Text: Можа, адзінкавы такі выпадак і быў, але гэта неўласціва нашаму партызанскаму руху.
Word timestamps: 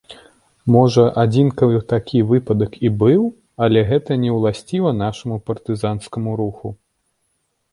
Можа, 0.75 1.03
адзінкавы 1.23 1.81
такі 1.93 2.21
выпадак 2.31 2.77
і 2.89 2.91
быў, 3.03 3.21
але 3.67 3.79
гэта 3.91 4.17
неўласціва 4.25 4.95
нашаму 5.05 5.37
партызанскаму 5.51 6.31
руху. 6.41 6.67